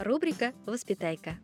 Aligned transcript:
Рубрика 0.00 0.54
«Воспитайка». 0.64 1.36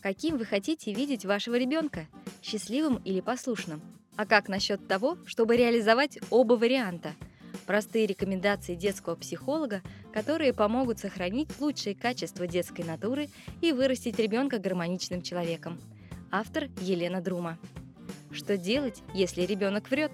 Каким 0.00 0.38
вы 0.38 0.46
хотите 0.46 0.90
видеть 0.94 1.26
вашего 1.26 1.56
ребенка? 1.56 2.06
Счастливым 2.42 2.96
или 3.04 3.20
послушным? 3.20 3.82
А 4.16 4.24
как 4.24 4.48
насчет 4.48 4.88
того, 4.88 5.18
чтобы 5.26 5.58
реализовать 5.58 6.18
оба 6.30 6.54
варианта? 6.54 7.12
Простые 7.66 8.06
рекомендации 8.06 8.74
детского 8.74 9.16
психолога, 9.16 9.82
которые 10.14 10.54
помогут 10.54 10.98
сохранить 10.98 11.50
лучшие 11.60 11.94
качества 11.94 12.46
детской 12.46 12.86
натуры 12.86 13.28
и 13.60 13.70
вырастить 13.70 14.18
ребенка 14.18 14.58
гармоничным 14.58 15.20
человеком. 15.20 15.78
Автор 16.30 16.68
Елена 16.80 17.20
Друма. 17.20 17.58
Что 18.30 18.56
делать, 18.56 19.02
если 19.12 19.42
ребенок 19.42 19.90
врет? 19.90 20.12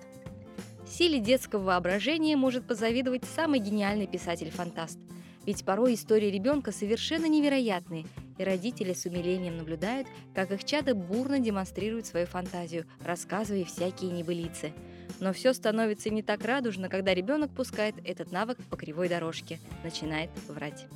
Силе 0.88 1.20
детского 1.20 1.62
воображения 1.62 2.36
может 2.36 2.66
позавидовать 2.66 3.22
самый 3.36 3.60
гениальный 3.60 4.08
писатель-фантаст. 4.08 4.98
Ведь 5.46 5.64
порой 5.64 5.94
истории 5.94 6.26
ребенка 6.26 6.72
совершенно 6.72 7.26
невероятные, 7.26 8.04
и 8.36 8.44
родители 8.44 8.92
с 8.92 9.06
умилением 9.06 9.56
наблюдают, 9.56 10.08
как 10.34 10.50
их 10.50 10.64
чадо 10.64 10.94
бурно 10.94 11.38
демонстрирует 11.38 12.04
свою 12.04 12.26
фантазию, 12.26 12.84
рассказывая 13.00 13.64
всякие 13.64 14.10
небылицы. 14.10 14.72
Но 15.20 15.32
все 15.32 15.52
становится 15.52 16.10
не 16.10 16.22
так 16.22 16.44
радужно, 16.44 16.88
когда 16.88 17.14
ребенок 17.14 17.54
пускает 17.54 17.94
этот 18.04 18.32
навык 18.32 18.58
по 18.68 18.76
кривой 18.76 19.08
дорожке, 19.08 19.60
начинает 19.84 20.30
врать. 20.48 20.86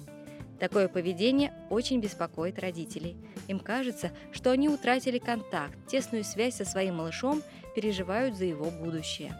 Такое 0.58 0.88
поведение 0.88 1.54
очень 1.70 2.00
беспокоит 2.00 2.58
родителей. 2.58 3.16
Им 3.48 3.60
кажется, 3.60 4.10
что 4.32 4.50
они 4.50 4.68
утратили 4.68 5.18
контакт, 5.18 5.78
тесную 5.86 6.24
связь 6.24 6.56
со 6.56 6.64
своим 6.66 6.96
малышом, 6.96 7.42
переживают 7.74 8.36
за 8.36 8.44
его 8.44 8.70
будущее. 8.70 9.34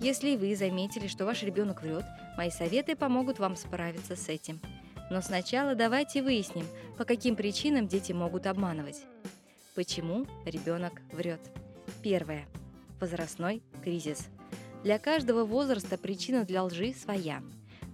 Если 0.00 0.34
вы 0.34 0.56
заметили, 0.56 1.06
что 1.06 1.24
ваш 1.24 1.42
ребенок 1.42 1.82
врет, 1.82 2.04
мои 2.36 2.50
советы 2.50 2.96
помогут 2.96 3.38
вам 3.38 3.56
справиться 3.56 4.16
с 4.16 4.28
этим. 4.28 4.60
Но 5.10 5.20
сначала 5.20 5.74
давайте 5.74 6.22
выясним, 6.22 6.66
по 6.96 7.04
каким 7.04 7.36
причинам 7.36 7.86
дети 7.86 8.12
могут 8.12 8.46
обманывать. 8.46 9.02
Почему 9.74 10.26
ребенок 10.44 11.00
врет? 11.12 11.40
Первое. 12.02 12.46
Возрастной 13.00 13.62
кризис. 13.84 14.28
Для 14.82 14.98
каждого 14.98 15.44
возраста 15.44 15.98
причина 15.98 16.44
для 16.44 16.64
лжи 16.64 16.94
своя. 16.94 17.42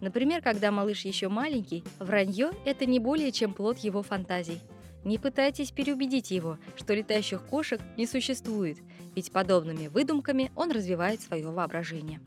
Например, 0.01 0.43
когда 0.43 0.71
малыш 0.71 1.05
еще 1.05 1.29
маленький, 1.29 1.85
вранье– 1.99 2.51
это 2.65 2.87
не 2.87 2.99
более 2.99 3.33
чем 3.33 3.55
плод 3.55 3.79
его 3.79 4.03
фантазий. 4.03 4.61
Не 5.05 5.19
пытайтесь 5.19 5.71
переубедить 5.71 6.31
его, 6.31 6.59
что 6.77 6.95
летающих 6.95 7.43
кошек 7.45 7.81
не 7.97 8.07
существует, 8.07 8.79
ведь 9.17 9.33
подобными 9.33 9.89
выдумками 9.89 10.53
он 10.55 10.71
развивает 10.71 11.21
свое 11.21 11.49
воображение. 11.49 12.21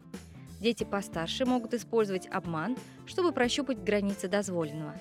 Дети 0.59 0.83
постарше 0.83 1.45
могут 1.45 1.73
использовать 1.73 2.27
обман, 2.31 2.77
чтобы 3.05 3.31
прощупать 3.31 3.83
границы 3.83 4.27
дозволенного. 4.27 4.95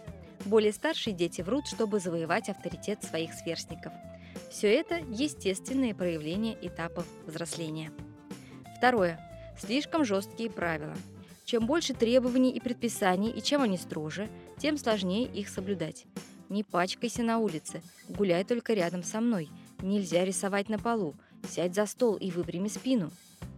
Более 0.45 0.73
старшие 0.73 1.15
дети 1.15 1.43
врут, 1.43 1.67
чтобы 1.67 2.01
завоевать 2.01 2.49
авторитет 2.49 3.03
своих 3.03 3.33
сверстников. 3.33 3.93
Все 4.51 4.73
это– 4.73 4.97
естественные 5.11 5.95
проявления 5.95 6.57
этапов 6.61 7.07
взросления. 7.27 7.93
Второе. 8.77 9.21
Слишком 9.59 10.05
жесткие 10.05 10.51
правила. 10.51 10.95
Чем 11.45 11.67
больше 11.67 11.95
требований 11.95 12.51
и 12.51 12.61
предписаний, 12.61 13.31
и 13.31 13.43
чем 13.43 13.63
они 13.63 13.79
строже, 13.79 14.29
тем 14.59 14.77
сложнее 14.77 15.27
их 15.27 15.49
соблюдать. 15.49 16.07
Не 16.49 16.65
пачкайся 16.65 17.23
на 17.23 17.39
улице, 17.39 17.83
гуляй 18.09 18.45
только 18.45 18.75
рядом 18.75 19.03
со 19.03 19.21
мной. 19.21 19.49
Нельзя 19.81 20.25
рисовать 20.25 20.69
на 20.69 20.79
полу, 20.79 21.15
Сядь 21.49 21.75
за 21.75 21.87
стол 21.87 22.17
и 22.17 22.31
выпрями 22.31 22.69
спину. 22.69 23.11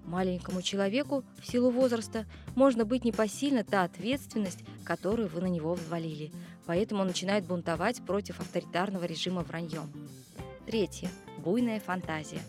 Маленькому 0.06 0.62
человеку 0.62 1.24
в 1.40 1.46
силу 1.46 1.70
возраста 1.70 2.26
можно 2.54 2.84
быть 2.84 3.04
непосильна 3.04 3.64
та 3.64 3.82
ответственность, 3.82 4.60
которую 4.84 5.28
вы 5.28 5.40
на 5.40 5.46
него 5.46 5.74
взвалили, 5.74 6.32
поэтому 6.64 7.02
он 7.02 7.08
начинает 7.08 7.44
бунтовать 7.44 8.00
против 8.06 8.40
авторитарного 8.40 9.04
режима 9.04 9.42
враньем. 9.42 9.90
Третье. 10.66 11.10
Буйная 11.38 11.80
фантазия. 11.80 12.40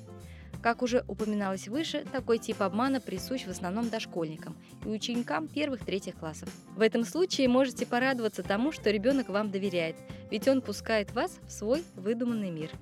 Как 0.62 0.82
уже 0.82 1.04
упоминалось 1.08 1.68
выше, 1.68 2.06
такой 2.12 2.40
тип 2.40 2.62
обмана 2.62 3.00
присущ 3.00 3.46
в 3.46 3.50
основном 3.50 3.90
дошкольникам 3.90 4.56
и 4.86 4.90
ученикам 4.90 5.48
первых-третьих 5.48 6.16
классов. 6.16 6.50
В 6.76 6.82
этом 6.82 7.04
случае 7.04 7.48
можете 7.48 7.86
порадоваться 7.86 8.44
тому, 8.44 8.72
что 8.72 8.90
ребенок 8.90 9.30
вам 9.30 9.52
доверяет, 9.52 9.96
ведь 10.32 10.48
он 10.48 10.62
пускает 10.62 11.12
вас 11.14 11.40
в 11.48 11.52
свой 11.52 11.84
выдуманный 11.96 12.50
мир– 12.50 12.72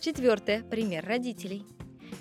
Четвертое. 0.00 0.62
Пример 0.62 1.04
родителей. 1.04 1.62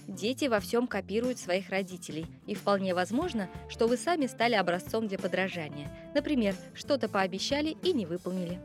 Дети 0.07 0.45
во 0.45 0.59
всем 0.59 0.88
копируют 0.88 1.39
своих 1.39 1.69
родителей, 1.69 2.25
и 2.45 2.55
вполне 2.55 2.94
возможно, 2.94 3.50
что 3.69 3.88
вы 3.88 3.97
сами 3.97 4.27
стали 4.27 4.55
образцом 4.55 5.07
для 5.07 5.17
подражания. 5.17 5.89
Например, 6.13 6.55
что-то 6.73 7.07
пообещали 7.07 7.77
и 7.83 7.94
не 7.94 8.05
выполнили. 8.05 8.59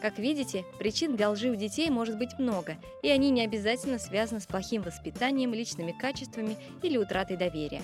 Как 0.00 0.18
видите, 0.18 0.64
причин 0.78 1.16
для 1.16 1.30
лжи 1.30 1.50
у 1.50 1.54
детей 1.54 1.88
может 1.90 2.18
быть 2.18 2.38
много, 2.38 2.76
и 3.02 3.08
они 3.08 3.30
не 3.30 3.42
обязательно 3.42 3.98
связаны 3.98 4.40
с 4.40 4.46
плохим 4.46 4.82
воспитанием, 4.82 5.54
личными 5.54 5.92
качествами 5.92 6.56
или 6.82 6.98
утратой 6.98 7.36
доверия. 7.36 7.82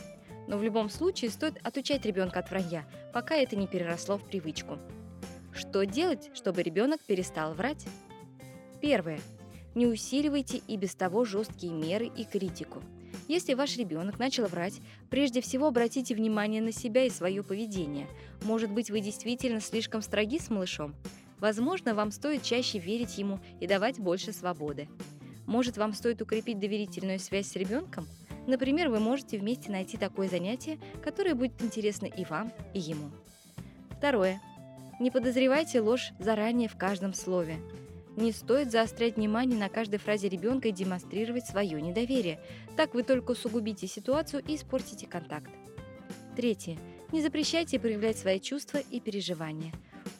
Но 0.48 0.58
в 0.58 0.62
любом 0.62 0.90
случае 0.90 1.30
стоит 1.30 1.58
отучать 1.64 2.06
ребенка 2.06 2.40
от 2.40 2.50
вранья, 2.50 2.84
пока 3.12 3.36
это 3.36 3.54
не 3.54 3.66
переросло 3.66 4.18
в 4.18 4.24
привычку. 4.24 4.78
Что 5.52 5.84
делать, 5.84 6.30
чтобы 6.34 6.62
ребенок 6.62 7.00
перестал 7.00 7.54
врать? 7.54 7.86
Первое. 8.80 9.20
Не 9.78 9.86
усиливайте 9.86 10.60
и 10.66 10.76
без 10.76 10.96
того 10.96 11.24
жесткие 11.24 11.72
меры 11.72 12.06
и 12.06 12.24
критику. 12.24 12.82
Если 13.28 13.54
ваш 13.54 13.76
ребенок 13.76 14.18
начал 14.18 14.46
врать, 14.46 14.80
прежде 15.08 15.40
всего 15.40 15.68
обратите 15.68 16.16
внимание 16.16 16.60
на 16.60 16.72
себя 16.72 17.04
и 17.04 17.10
свое 17.10 17.44
поведение. 17.44 18.08
Может 18.42 18.72
быть, 18.72 18.90
вы 18.90 18.98
действительно 18.98 19.60
слишком 19.60 20.02
строги 20.02 20.40
с 20.40 20.50
малышом? 20.50 20.96
Возможно, 21.38 21.94
вам 21.94 22.10
стоит 22.10 22.42
чаще 22.42 22.80
верить 22.80 23.18
ему 23.18 23.38
и 23.60 23.68
давать 23.68 24.00
больше 24.00 24.32
свободы. 24.32 24.88
Может, 25.46 25.76
вам 25.76 25.92
стоит 25.92 26.20
укрепить 26.20 26.58
доверительную 26.58 27.20
связь 27.20 27.46
с 27.46 27.54
ребенком? 27.54 28.08
Например, 28.48 28.88
вы 28.88 28.98
можете 28.98 29.38
вместе 29.38 29.70
найти 29.70 29.96
такое 29.96 30.28
занятие, 30.28 30.80
которое 31.04 31.36
будет 31.36 31.62
интересно 31.62 32.06
и 32.06 32.24
вам, 32.24 32.52
и 32.74 32.80
ему. 32.80 33.12
Второе. 33.90 34.42
Не 34.98 35.12
подозревайте 35.12 35.80
ложь 35.80 36.10
заранее 36.18 36.68
в 36.68 36.76
каждом 36.76 37.14
слове. 37.14 37.58
Не 38.18 38.32
стоит 38.32 38.72
заострять 38.72 39.14
внимание 39.14 39.56
на 39.56 39.68
каждой 39.68 40.00
фразе 40.00 40.28
ребенка 40.28 40.66
и 40.66 40.72
демонстрировать 40.72 41.46
свое 41.46 41.80
недоверие. 41.80 42.40
Так 42.76 42.92
вы 42.92 43.04
только 43.04 43.30
усугубите 43.30 43.86
ситуацию 43.86 44.42
и 44.44 44.56
испортите 44.56 45.06
контакт. 45.06 45.52
Третье. 46.34 46.76
Не 47.12 47.22
запрещайте 47.22 47.78
проявлять 47.78 48.18
свои 48.18 48.40
чувства 48.40 48.78
и 48.78 48.98
переживания. 48.98 49.72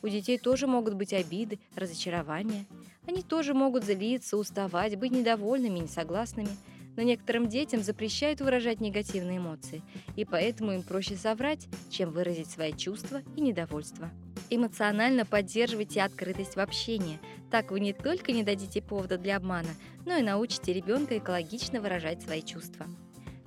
У 0.03 0.07
детей 0.07 0.39
тоже 0.39 0.69
могут 0.69 0.95
быть 0.95 1.13
обиды, 1.13 1.59
разочарования. 1.75 2.67
Они 3.05 3.23
тоже 3.23 3.53
могут 3.53 3.83
злиться, 3.83 4.37
уставать, 4.37 4.97
быть 4.97 5.11
недовольными, 5.11 5.81
несогласными. 5.81 6.51
Но 6.95 7.03
некоторым 7.03 7.49
детям 7.49 7.83
запрещают 7.83 8.41
выражать 8.41 8.81
негативные 8.81 9.39
эмоции, 9.39 9.83
и 10.15 10.25
поэтому 10.25 10.71
им 10.71 10.85
проще 10.85 11.17
соврать, 11.17 11.67
чем 11.91 12.13
выразить 12.13 12.49
свои 12.49 12.73
чувства 12.75 13.23
и 13.37 13.41
недовольство. 13.41 14.09
Эмоционально 14.51 15.27
поддерживайте 15.27 16.01
открытость 16.03 16.57
в 16.57 16.61
общении. 16.61 17.21
Так 17.51 17.71
вы 17.71 17.81
не 17.81 17.93
только 17.93 18.33
не 18.33 18.43
дадите 18.43 18.81
повода 18.81 19.19
для 19.19 19.37
обмана, 19.37 19.69
но 20.07 20.17
и 20.17 20.23
научите 20.23 20.73
ребенка 20.73 21.19
экологично 21.19 21.81
выражать 21.81 22.23
свои 22.23 22.43
чувства. 22.43 22.87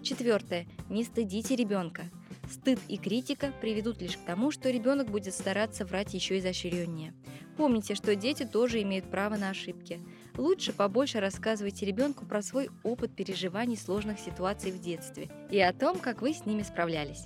Четвертое. 0.03 0.67
Не 0.89 1.03
стыдите 1.03 1.55
ребенка. 1.55 2.03
Стыд 2.51 2.79
и 2.87 2.97
критика 2.97 3.53
приведут 3.61 4.01
лишь 4.01 4.17
к 4.17 4.25
тому, 4.25 4.51
что 4.51 4.69
ребенок 4.69 5.09
будет 5.09 5.33
стараться 5.33 5.85
врать 5.85 6.13
еще 6.13 6.37
изощреннее. 6.37 7.13
Помните, 7.55 7.95
что 7.95 8.15
дети 8.15 8.43
тоже 8.43 8.81
имеют 8.81 9.09
право 9.09 9.37
на 9.37 9.49
ошибки. 9.49 9.99
Лучше 10.37 10.73
побольше 10.73 11.19
рассказывайте 11.19 11.85
ребенку 11.85 12.25
про 12.25 12.41
свой 12.41 12.69
опыт 12.83 13.15
переживаний 13.15 13.77
сложных 13.77 14.19
ситуаций 14.19 14.71
в 14.71 14.81
детстве 14.81 15.29
и 15.49 15.59
о 15.59 15.73
том, 15.73 15.99
как 15.99 16.21
вы 16.21 16.33
с 16.33 16.45
ними 16.45 16.63
справлялись. 16.63 17.23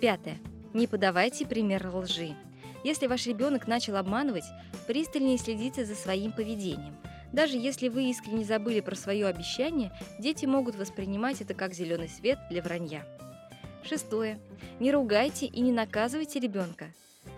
Пятое. 0.00 0.38
Не 0.72 0.86
подавайте 0.86 1.46
пример 1.46 1.88
лжи. 1.94 2.34
Если 2.82 3.06
ваш 3.06 3.26
ребенок 3.26 3.66
начал 3.66 3.96
обманывать, 3.96 4.44
пристальнее 4.86 5.38
следите 5.38 5.84
за 5.84 5.94
своим 5.94 6.32
поведением. 6.32 6.96
Даже 7.32 7.56
если 7.56 7.88
вы 7.88 8.10
искренне 8.10 8.44
забыли 8.44 8.80
про 8.80 8.96
свое 8.96 9.26
обещание, 9.26 9.92
дети 10.18 10.46
могут 10.46 10.74
воспринимать 10.74 11.40
это 11.40 11.54
как 11.54 11.74
зеленый 11.74 12.08
свет 12.08 12.38
для 12.50 12.62
вранья. 12.62 13.04
Шестое. 13.84 14.40
Не 14.78 14.92
ругайте 14.92 15.46
и 15.46 15.60
не 15.60 15.72
наказывайте 15.72 16.40
ребенка. 16.40 16.86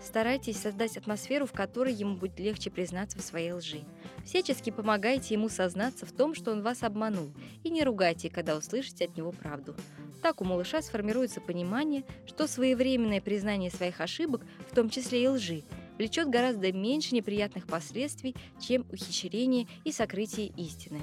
Старайтесь 0.01 0.59
создать 0.59 0.97
атмосферу, 0.97 1.45
в 1.45 1.53
которой 1.53 1.93
ему 1.93 2.15
будет 2.15 2.39
легче 2.39 2.69
признаться 2.69 3.17
в 3.17 3.21
своей 3.21 3.53
лжи. 3.53 3.83
Всячески 4.25 4.69
помогайте 4.69 5.33
ему 5.33 5.49
сознаться 5.49 6.05
в 6.05 6.11
том, 6.11 6.33
что 6.33 6.51
он 6.51 6.61
вас 6.61 6.83
обманул, 6.83 7.31
и 7.63 7.69
не 7.69 7.83
ругайте, 7.83 8.29
когда 8.29 8.57
услышите 8.57 9.05
от 9.05 9.15
него 9.15 9.31
правду. 9.31 9.75
Так 10.23 10.39
у 10.39 10.45
малыша 10.45 10.81
сформируется 10.81 11.41
понимание, 11.41 12.05
что 12.25 12.47
своевременное 12.47 13.19
признание 13.19 13.69
своих 13.69 13.99
ошибок, 13.99 14.45
в 14.71 14.73
том 14.73 14.89
числе 14.89 15.25
и 15.25 15.27
лжи, 15.27 15.63
влечет 15.97 16.29
гораздо 16.29 16.71
меньше 16.71 17.13
неприятных 17.13 17.67
последствий, 17.67 18.33
чем 18.57 18.85
ухищрение 18.89 19.67
и 19.83 19.91
сокрытие 19.91 20.47
истины. 20.55 21.01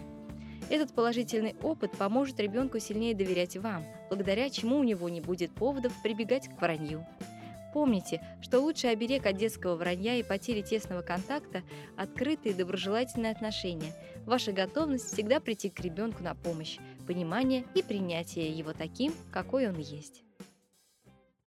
Этот 0.71 0.95
положительный 0.95 1.55
опыт 1.63 1.93
поможет 1.99 2.41
ребенку 2.41 2.79
сильнее 2.79 3.15
доверять 3.15 3.59
вам, 3.59 3.85
благодаря 4.09 4.49
чему 4.49 4.79
у 4.79 4.85
него 4.85 5.11
не 5.11 5.21
будет 5.21 5.51
поводов 5.53 5.93
прибегать 6.03 6.49
к 6.49 6.59
вранью. 6.59 7.07
Помните, 7.75 8.21
что 8.41 8.61
лучший 8.61 8.91
оберег 8.91 9.27
от 9.27 9.37
детского 9.37 9.77
вранья 9.77 10.17
и 10.17 10.23
потери 10.23 10.63
тесного 10.63 11.03
контакта– 11.03 11.63
открытые 11.97 12.55
доброжелательные 12.55 13.33
отношения, 13.33 13.95
ваша 14.25 14.53
готовность 14.53 15.13
всегда 15.13 15.41
прийти 15.41 15.71
к 15.71 15.79
ребенку 15.81 16.23
на 16.23 16.35
помощь, 16.35 16.79
понимание 17.11 17.65
и 17.75 17.83
принятие 17.83 18.53
его 18.53 18.73
таким, 18.73 19.13
какой 19.33 19.69
он 19.69 19.79
есть. 19.79 20.23